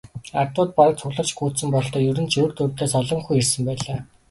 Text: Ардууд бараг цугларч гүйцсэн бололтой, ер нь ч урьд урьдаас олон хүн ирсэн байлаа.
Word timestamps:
Ардууд 0.41 0.69
бараг 0.77 0.95
цугларч 0.99 1.29
гүйцсэн 1.39 1.69
бололтой, 1.73 2.01
ер 2.11 2.17
нь 2.23 2.31
ч 2.31 2.33
урьд 2.43 2.57
урьдаас 2.63 2.93
олон 2.99 3.21
хүн 3.23 3.37
ирсэн 3.39 3.63
байлаа. 3.67 3.97